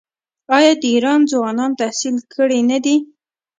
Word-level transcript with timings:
آیا 0.57 0.73
د 0.81 0.83
ایران 0.93 1.21
ځوانان 1.31 1.71
تحصیل 1.81 2.15
کړي 2.33 2.59
نه 2.71 2.77
دي؟ 2.85 2.97